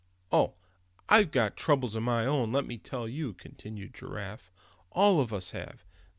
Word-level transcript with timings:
"Oh! 0.31 0.55
I've 1.09 1.29
got 1.29 1.55
troubles 1.55 1.93
of 1.93 2.01
my 2.01 2.25
own, 2.25 2.51
let 2.51 2.65
me 2.65 2.79
tell 2.79 3.07
you," 3.07 3.33
continued 3.33 3.93
Giraffe; 3.93 4.51
"all 4.91 5.19
of 5.19 5.31
us 5.31 5.51
have. 5.51 5.85